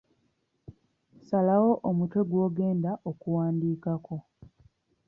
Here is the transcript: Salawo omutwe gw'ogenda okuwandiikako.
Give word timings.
Salawo 1.27 1.71
omutwe 1.89 2.21
gw'ogenda 2.29 2.91
okuwandiikako. 3.09 4.17